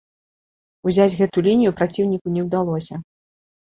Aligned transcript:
Узяць 0.89 1.07
гэту 1.21 1.45
лінію 1.51 1.77
праціўніку 1.83 2.27
не 2.37 2.41
ўдалося. 2.51 2.95